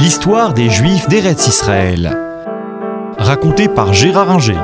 L'histoire 0.00 0.54
des 0.54 0.70
Juifs 0.70 1.10
d'Eretz 1.10 1.46
Israël. 1.46 2.16
Racontée 3.18 3.68
par 3.68 3.92
Gérard 3.92 4.30
Inger. 4.30 4.58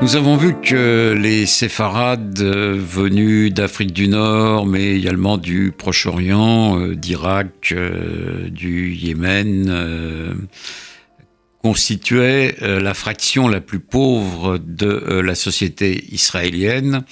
Nous 0.00 0.16
avons 0.16 0.36
vu 0.36 0.60
que 0.60 1.16
les 1.16 1.46
séfarades 1.46 2.40
euh, 2.40 2.76
venus 2.76 3.54
d'Afrique 3.54 3.92
du 3.92 4.08
Nord, 4.08 4.66
mais 4.66 4.96
également 4.96 5.38
du 5.38 5.70
Proche-Orient, 5.70 6.80
euh, 6.80 6.96
d'Irak, 6.96 7.70
euh, 7.70 8.50
du 8.50 8.92
Yémen, 8.92 10.48
constituaient 11.62 12.56
la 12.60 12.94
fraction 12.94 13.46
la 13.46 13.60
plus 13.60 13.78
pauvre 13.78 14.58
de 14.58 15.20
la 15.20 15.36
société 15.36 16.06
israélienne 16.12 17.04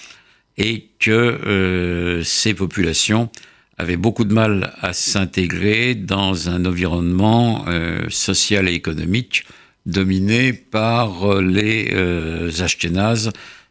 et 0.57 0.89
que 0.99 2.21
ces 2.25 2.55
populations 2.55 3.31
avaient 3.79 3.97
beaucoup 3.97 4.25
de 4.25 4.35
mal 4.35 4.75
à 4.81 4.93
s'intégrer 4.93 5.95
dans 5.95 6.49
un 6.49 6.65
environnement 6.65 7.65
social 8.09 8.69
et 8.69 8.75
économique 8.75 9.45
dominé 9.89 10.53
par 10.53 11.41
les 11.41 11.91
euh, 11.93 12.51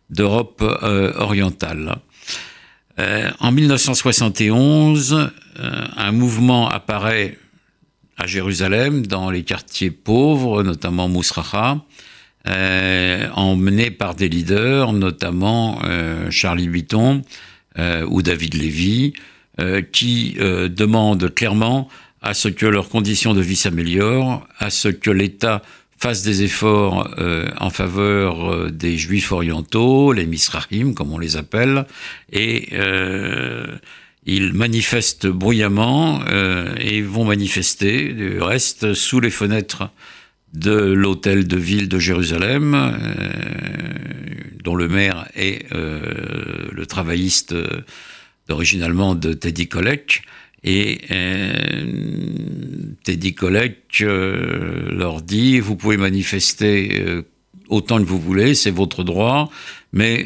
d'Europe 0.09 0.63
euh, 0.63 1.13
orientale. 1.17 1.97
Euh, 2.99 3.29
en 3.39 3.51
1971, 3.51 5.29
un 5.59 6.11
mouvement 6.11 6.69
apparaît 6.69 7.37
à 8.17 8.25
Jérusalem, 8.25 9.05
dans 9.05 9.29
les 9.29 9.43
quartiers 9.43 9.91
pauvres, 9.91 10.63
notamment 10.63 11.07
Mousracha, 11.07 11.83
emmené 12.45 13.91
par 13.91 14.15
des 14.15 14.29
leaders, 14.29 14.93
notamment 14.93 15.81
Charlie 16.31 16.67
Bitton 16.67 17.21
ou 18.07 18.21
David 18.23 18.55
Lévy, 18.55 19.13
qui 19.91 20.37
demandent 20.39 21.33
clairement 21.33 21.89
à 22.21 22.33
ce 22.33 22.47
que 22.47 22.65
leurs 22.65 22.89
conditions 22.89 23.33
de 23.33 23.41
vie 23.41 23.55
s'améliorent, 23.55 24.47
à 24.59 24.69
ce 24.69 24.89
que 24.89 25.11
l'État 25.11 25.61
fasse 25.97 26.21
des 26.23 26.43
efforts 26.43 27.11
euh, 27.17 27.49
en 27.59 27.69
faveur 27.69 28.51
euh, 28.51 28.71
des 28.71 28.97
juifs 28.97 29.31
orientaux, 29.31 30.13
les 30.13 30.25
misrahim 30.25 30.93
comme 30.93 31.11
on 31.11 31.17
les 31.17 31.37
appelle, 31.37 31.85
et 32.31 32.69
euh, 32.73 33.65
ils 34.25 34.53
manifestent 34.53 35.27
bruyamment 35.27 36.19
et 36.81 37.01
vont 37.01 37.23
manifester 37.23 38.11
du 38.11 38.41
reste 38.41 38.93
sous 38.93 39.21
les 39.21 39.29
fenêtres 39.29 39.89
de 40.53 40.73
l'hôtel 40.73 41.47
de 41.47 41.55
ville 41.55 41.87
de 41.87 41.97
Jérusalem, 41.97 42.99
dont 44.65 44.75
le 44.75 44.89
maire 44.89 45.29
est 45.33 45.71
le 45.71 46.85
travailliste 46.85 47.55
d'origine 48.47 48.83
allemande 48.83 49.39
Teddy 49.39 49.67
Kollek, 49.67 50.23
et 50.63 50.99
euh, 51.11 51.85
Teddy 53.03 53.33
Kollek 53.33 54.01
euh, 54.01 54.89
leur 54.91 55.21
dit, 55.21 55.59
vous 55.59 55.75
pouvez 55.75 55.97
manifester 55.97 57.01
euh, 57.05 57.21
autant 57.69 57.99
que 57.99 58.03
vous 58.03 58.19
voulez, 58.19 58.55
c'est 58.55 58.71
votre 58.71 59.03
droit, 59.03 59.49
mais 59.93 60.25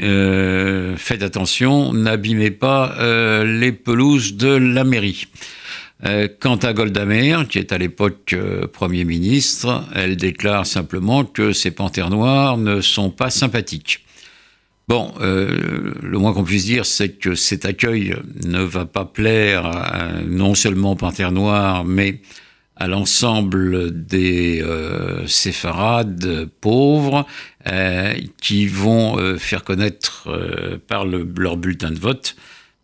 faites 0.98 1.24
attention, 1.24 1.94
n'abîmez 1.94 2.52
pas 2.52 2.96
les 3.44 3.72
pelouses 3.72 4.36
de 4.36 4.50
la 4.50 4.84
mairie. 4.84 5.28
Quant 6.40 6.56
à 6.58 6.74
Golda 6.74 7.06
Meir, 7.06 7.48
qui 7.48 7.60
est 7.60 7.72
à 7.72 7.78
l'époque 7.78 8.36
Premier 8.74 9.06
ministre, 9.06 9.86
elle 9.96 10.18
déclare 10.18 10.66
simplement 10.66 11.24
que 11.24 11.54
ces 11.54 11.72
panthères 11.72 12.10
noires 12.10 12.58
ne 12.58 12.82
sont 12.82 13.12
pas 13.12 13.30
sympathiques. 13.30 14.04
Bon, 14.88 15.14
euh, 15.22 15.94
le 16.02 16.18
moins 16.18 16.34
qu'on 16.34 16.44
puisse 16.44 16.66
dire, 16.66 16.86
c'est 16.86 17.10
que 17.10 17.36
cet 17.36 17.66
accueil 17.66 18.16
ne 18.44 18.62
va 18.62 18.86
pas 18.86 19.06
plaire 19.06 19.72
non 20.28 20.56
seulement 20.56 20.92
aux 20.92 20.96
Panthères 20.96 21.32
Noires, 21.32 21.86
mais 21.86 22.22
à 22.76 22.88
l'ensemble 22.88 24.06
des 24.06 24.62
euh, 24.62 25.26
séfarades 25.28 26.50
pauvres 26.62 27.28
euh, 27.68 28.14
qui 28.42 28.68
vont 28.68 29.38
faire 29.38 29.64
connaître 29.64 30.28
par 30.88 31.06
leur 31.06 31.58
bulletin 31.58 31.92
de 31.92 32.00
vote, 32.00 32.36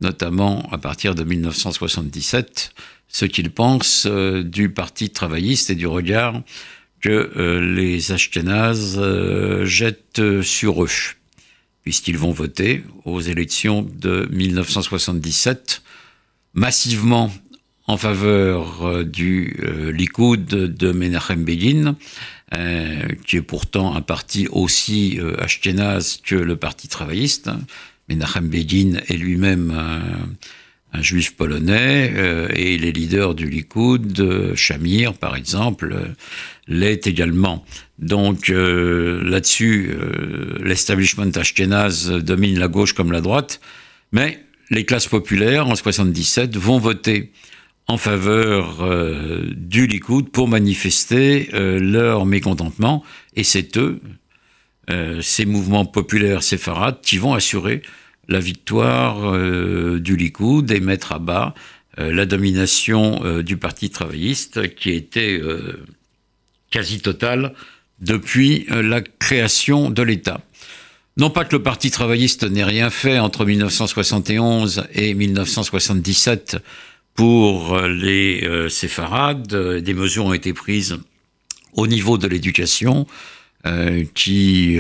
notamment 0.02 0.70
à 0.72 0.78
partir 0.78 1.16
de 1.16 1.24
1977, 1.24 2.72
ce 3.10 3.26
qu'ils 3.26 3.52
pensent 3.52 4.08
du 4.08 4.70
Parti 4.70 5.10
travailliste 5.10 5.72
et 5.72 5.76
du 5.76 5.88
regard 5.88 6.42
que 7.02 7.60
les 7.60 8.12
Ashkénazes 8.12 9.02
jettent 9.66 10.42
sur 10.42 10.84
eux 10.84 10.90
puisqu'ils 11.88 12.18
vont 12.18 12.34
voter 12.34 12.84
aux 13.06 13.22
élections 13.22 13.82
de 13.82 14.28
1977 14.30 15.82
massivement 16.54 17.32
en 17.86 17.96
faveur 17.96 18.86
euh, 18.86 19.04
du 19.06 19.56
euh, 19.64 19.94
Likoud 19.94 20.44
de 20.44 20.92
Menachem 20.92 21.46
Begin, 21.46 21.96
euh, 22.54 23.08
qui 23.26 23.38
est 23.38 23.42
pourtant 23.42 23.96
un 23.96 24.02
parti 24.02 24.50
aussi 24.50 25.18
ashkénaze 25.40 26.20
que 26.26 26.36
le 26.36 26.58
Parti 26.58 26.90
travailliste. 26.90 27.50
Menachem 28.10 28.50
Begin 28.50 29.00
est 29.08 29.16
lui-même 29.16 29.74
un, 30.94 31.02
juif 31.02 31.36
polonais 31.36 32.14
et 32.54 32.78
les 32.78 32.92
leaders 32.92 33.36
du 33.36 33.50
Likoud, 33.50 34.56
Shamir 34.56 35.14
par 35.14 35.36
exemple, 35.36 36.16
l'est 36.68 37.08
également. 37.08 37.66
Donc 38.00 38.50
euh, 38.50 39.24
là-dessus, 39.24 39.90
euh, 39.92 40.60
l'establishment 40.64 41.32
ashkénaze 41.36 42.12
domine 42.12 42.60
la 42.60 42.68
gauche 42.68 42.94
comme 42.94 43.12
la 43.12 43.22
droite, 43.22 43.60
mais 44.12 44.44
les 44.70 44.86
classes 44.86 45.08
populaires 45.08 45.68
en 45.68 45.76
77 45.76 46.56
vont 46.58 46.78
voter 46.78 47.32
en 47.88 47.98
faveur 47.98 48.82
euh, 48.82 49.46
du 49.56 49.88
Likoud 49.88 50.30
pour 50.30 50.48
manifester 50.48 51.50
leur 51.54 52.26
mécontentement, 52.26 53.04
et 53.36 53.44
c'est 53.44 53.78
eux, 53.78 54.02
ces 55.22 55.46
mouvements 55.46 55.86
populaires 55.86 56.44
séfarades, 56.44 57.00
qui 57.02 57.18
vont 57.18 57.34
assurer 57.34 57.82
la 58.28 58.40
victoire 58.40 59.38
du 60.00 60.16
Likoud 60.18 60.70
et 60.72 60.80
mettre 60.80 61.14
à 61.14 61.20
bas 61.20 61.54
la 61.98 62.26
domination 62.26 63.42
du 63.42 63.58
Parti 63.58 63.90
travailliste 63.90 64.76
qui 64.76 64.92
était 64.92 65.42
quasi 66.70 67.00
totale 67.00 67.54
depuis 68.00 68.66
euh, 68.72 68.82
la 68.82 69.02
création 69.02 69.90
de 69.90 70.02
l'État. 70.02 70.42
Non 71.18 71.30
pas 71.30 71.46
que 71.46 71.56
le 71.56 71.64
Parti 71.64 71.90
travailliste 71.90 72.44
n'ait 72.44 72.64
rien 72.64 72.90
fait 72.90 73.20
entre 73.20 73.46
1971 73.46 74.84
et 74.94 75.14
1977 75.14 76.58
pour 77.16 77.76
euh, 77.76 77.88
les 77.88 78.44
euh, 78.44 78.70
séfarades, 78.70 79.82
des 79.82 79.94
mesures 79.94 80.26
ont 80.26 80.34
été 80.34 80.54
prises 80.54 80.98
au 81.74 81.88
niveau 81.88 82.18
de 82.18 82.28
l'éducation 82.28 83.08
qui 84.14 84.80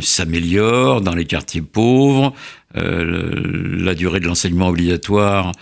s'améliore 0.00 1.00
dans 1.00 1.14
les 1.14 1.26
quartiers 1.26 1.62
pauvres, 1.62 2.34
la 2.74 3.94
durée 3.94 4.20
de 4.20 4.26
l'enseignement 4.26 4.68
obligatoire 4.68 5.52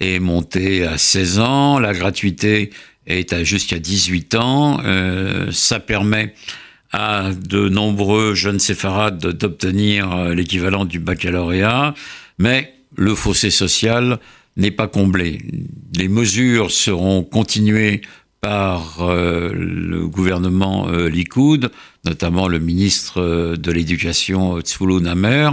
est 0.00 0.20
montée 0.20 0.84
à 0.84 0.96
16 0.98 1.38
ans, 1.40 1.78
la 1.78 1.92
gratuité 1.92 2.70
est 3.06 3.44
jusqu'à 3.44 3.78
18 3.78 4.34
ans. 4.36 4.80
Euh, 4.84 5.50
ça 5.50 5.80
permet 5.80 6.34
à 6.92 7.30
de 7.32 7.68
nombreux 7.68 8.34
jeunes 8.34 8.60
séfarades 8.60 9.18
d'obtenir 9.18 10.12
euh, 10.12 10.34
l'équivalent 10.34 10.84
du 10.84 11.00
baccalauréat, 11.00 11.94
mais 12.38 12.72
le 12.96 13.14
fossé 13.14 13.50
social 13.50 14.18
n'est 14.56 14.70
pas 14.70 14.88
comblé. 14.88 15.38
Les 15.96 16.08
mesures 16.08 16.70
seront 16.70 17.22
continuées 17.22 18.00
par 18.40 19.00
euh, 19.00 19.52
le 19.52 20.06
gouvernement 20.06 20.88
Likoud, 20.88 21.70
notamment 22.04 22.48
le 22.48 22.58
ministre 22.58 23.56
de 23.56 23.72
l'Éducation 23.72 24.60
Tzvulun 24.60 25.00
Namer, 25.00 25.50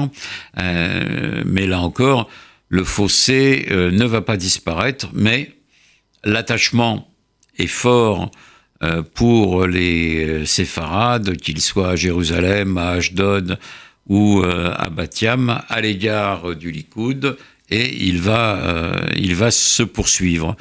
mais 0.56 1.68
là 1.68 1.80
encore, 1.80 2.30
le 2.70 2.84
fossé 2.84 3.68
ne 3.70 4.06
va 4.06 4.22
pas 4.22 4.38
disparaître, 4.38 5.10
mais 5.14 5.56
l'attachement 6.24 7.08
est 7.58 7.68
fort 7.68 8.32
euh, 8.84 9.02
pour 9.02 9.68
les 9.68 10.26
euh, 10.26 10.46
séfarades, 10.46 11.38
qu'ils 11.38 11.62
soient 11.62 11.92
à 11.92 11.96
Jérusalem, 11.96 12.78
à 12.78 12.90
Ashdod 12.90 13.58
ou 14.08 14.42
euh, 14.42 14.74
à 14.76 14.90
Batiam, 14.90 15.62
à 15.70 15.82
l'égard 15.82 16.56
du 16.56 16.72
Likoud, 16.72 17.38
et 17.70 18.06
il 18.06 18.20
va, 18.20 18.94
il 19.16 19.34
va 19.34 19.50
se 19.50 19.82
poursuivre. 19.82 20.56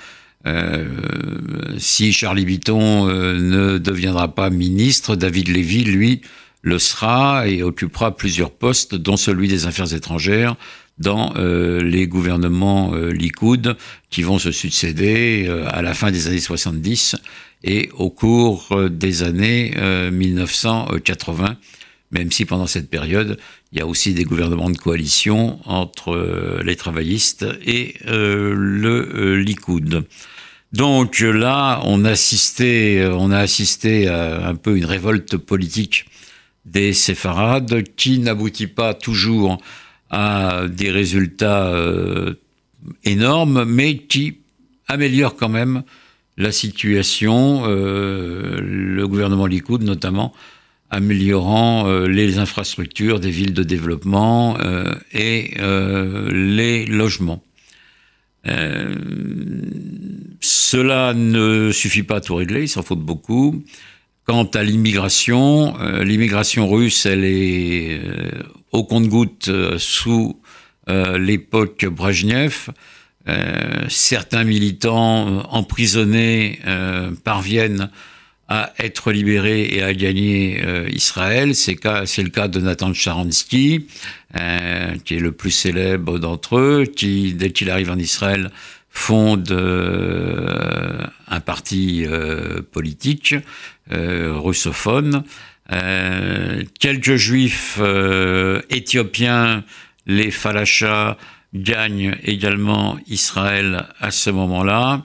Si 1.78 2.12
Charlie 2.12 2.44
Bitton 2.44 3.06
ne 3.06 3.78
deviendra 3.78 4.34
pas 4.34 4.50
ministre, 4.50 5.16
David 5.16 5.48
Lévy, 5.48 5.84
lui, 5.84 6.20
le 6.64 6.78
sera 6.78 7.46
et 7.46 7.62
occupera 7.62 8.16
plusieurs 8.16 8.50
postes, 8.50 8.94
dont 8.94 9.16
celui 9.16 9.48
des 9.48 9.66
Affaires 9.66 9.92
étrangères, 9.92 10.56
dans 10.98 11.34
euh, 11.36 11.82
les 11.82 12.06
gouvernements 12.06 12.94
euh, 12.94 13.10
Likoud 13.10 13.76
qui 14.10 14.22
vont 14.22 14.38
se 14.38 14.52
succéder 14.52 15.44
euh, 15.48 15.66
à 15.68 15.82
la 15.82 15.92
fin 15.92 16.10
des 16.10 16.28
années 16.28 16.40
70 16.40 17.16
et 17.64 17.90
au 17.94 18.10
cours 18.10 18.68
euh, 18.72 18.88
des 18.88 19.22
années 19.22 19.74
1980, 20.12 21.56
même 22.12 22.30
si 22.30 22.44
pendant 22.44 22.66
cette 22.66 22.88
période, 22.88 23.38
il 23.74 23.78
y 23.78 23.82
a 23.82 23.86
aussi 23.86 24.14
des 24.14 24.24
gouvernements 24.24 24.70
de 24.70 24.78
coalition 24.78 25.58
entre 25.66 26.62
les 26.64 26.76
travaillistes 26.76 27.44
et 27.66 27.96
le 28.06 29.36
Likoud. 29.36 30.06
Donc 30.72 31.20
là, 31.20 31.80
on, 31.84 32.04
a 32.04 32.10
assisté 32.10 32.98
à 34.08 34.48
un 34.48 34.54
peu 34.54 34.76
une 34.76 34.84
révolte 34.84 35.36
politique 35.36 36.06
des 36.64 36.92
séfarades 36.92 37.84
qui 37.96 38.18
n'aboutit 38.18 38.66
pas 38.66 38.94
toujours 38.94 39.58
à 40.10 40.66
des 40.68 40.90
résultats 40.90 41.68
euh, 41.68 42.34
énormes, 43.04 43.64
mais 43.64 43.98
qui 43.98 44.38
améliore 44.88 45.36
quand 45.36 45.48
même 45.48 45.82
la 46.36 46.52
situation, 46.52 47.62
euh, 47.66 48.60
le 48.60 49.06
gouvernement 49.06 49.46
Likoud 49.46 49.82
notamment, 49.82 50.32
améliorant 50.94 51.88
euh, 51.88 52.06
les 52.06 52.38
infrastructures 52.38 53.20
des 53.20 53.30
villes 53.30 53.54
de 53.54 53.62
développement 53.62 54.56
et 55.12 55.54
les 56.30 56.86
logements. 56.86 57.42
cela 60.40 61.14
ne 61.14 61.70
suffit 61.72 62.02
pas 62.02 62.16
à 62.16 62.20
tout 62.20 62.34
régler, 62.34 62.62
il 62.62 62.68
s'en 62.68 62.82
faut 62.82 62.96
beaucoup. 62.96 63.62
Quant 64.24 64.44
à 64.44 64.62
l'immigration, 64.62 65.78
euh, 65.80 66.02
l'immigration 66.02 66.70
russe, 66.70 67.04
elle 67.04 67.24
est 67.24 68.00
euh, 68.02 68.30
au 68.72 68.82
compte-goutte 68.84 69.48
euh, 69.48 69.78
sous 69.78 70.40
l'époque 70.86 71.86
Brejnev. 71.86 72.68
certains 73.88 74.44
militants 74.44 75.42
emprisonnés 75.48 76.60
parviennent 77.24 77.88
à 78.48 78.72
être 78.78 79.10
libérés 79.10 79.64
et 79.72 79.82
à 79.82 79.94
gagner 79.94 80.62
Israël. 80.90 81.54
C'est 81.54 81.82
le 81.82 82.28
cas 82.28 82.48
de 82.48 82.60
Nathan 82.60 82.92
Sharansky, 82.92 83.86
qui 85.04 85.14
est 85.14 85.18
le 85.18 85.32
plus 85.32 85.50
célèbre 85.50 86.18
d'entre 86.18 86.58
eux, 86.58 86.84
qui, 86.84 87.32
dès 87.32 87.50
qu'il 87.50 87.70
arrive 87.70 87.90
en 87.90 87.98
Israël, 87.98 88.50
fonde 88.94 89.50
euh, 89.50 91.04
un 91.26 91.40
parti 91.40 92.06
euh, 92.06 92.62
politique 92.62 93.34
euh, 93.92 94.38
russophone. 94.38 95.24
quelques 96.78 97.16
juifs 97.16 97.80
éthiopiens, 98.70 99.64
les 100.06 100.30
Falachas, 100.30 101.16
gagnent 101.54 102.16
également 102.22 102.98
Israël 103.06 103.86
à 104.00 104.10
ce 104.10 104.30
moment-là, 104.30 105.04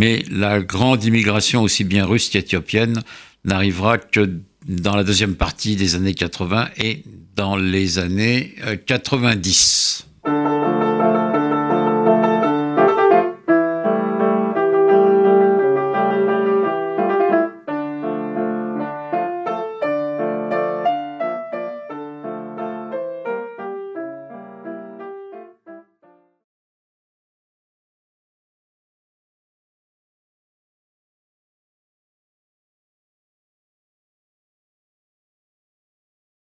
mais 0.00 0.24
la 0.30 0.60
grande 0.60 1.04
immigration, 1.04 1.60
aussi 1.62 1.84
bien 1.84 2.06
russe 2.06 2.30
qu'éthiopienne, 2.30 3.02
n'arrivera 3.44 3.98
que 3.98 4.40
dans 4.66 4.96
la 4.96 5.04
deuxième 5.04 5.34
partie 5.34 5.76
des 5.76 5.94
années 5.94 6.14
80 6.14 6.70
et 6.78 7.02
dans 7.36 7.56
les 7.56 7.98
années 7.98 8.54
90. 8.86 10.06